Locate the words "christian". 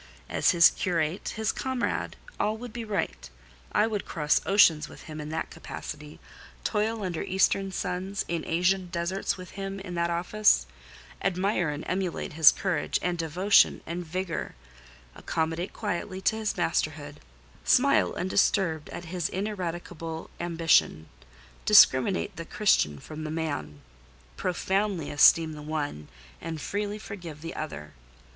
22.45-22.97